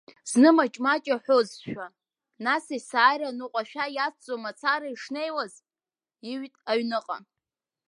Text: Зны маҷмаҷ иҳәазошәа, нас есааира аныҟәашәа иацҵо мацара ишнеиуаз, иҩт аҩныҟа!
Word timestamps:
Зны 0.29 0.49
маҷмаҷ 0.55 1.03
иҳәазошәа, 1.09 1.85
нас 2.45 2.65
есааира 2.75 3.27
аныҟәашәа 3.31 3.85
иацҵо 3.95 4.33
мацара 4.43 4.87
ишнеиуаз, 4.93 5.53
иҩт 6.31 6.55
аҩныҟа! 6.71 7.17